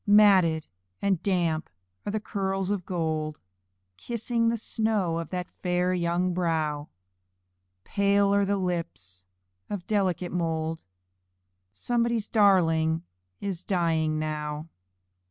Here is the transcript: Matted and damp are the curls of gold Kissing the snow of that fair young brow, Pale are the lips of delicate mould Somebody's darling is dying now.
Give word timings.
Matted 0.07 0.65
and 0.99 1.21
damp 1.21 1.69
are 2.07 2.11
the 2.11 2.19
curls 2.19 2.71
of 2.71 2.87
gold 2.87 3.39
Kissing 3.97 4.49
the 4.49 4.57
snow 4.57 5.19
of 5.19 5.29
that 5.29 5.47
fair 5.61 5.93
young 5.93 6.33
brow, 6.33 6.89
Pale 7.83 8.33
are 8.33 8.45
the 8.45 8.57
lips 8.57 9.27
of 9.69 9.85
delicate 9.85 10.31
mould 10.31 10.85
Somebody's 11.71 12.27
darling 12.29 13.03
is 13.41 13.63
dying 13.63 14.17
now. 14.17 14.67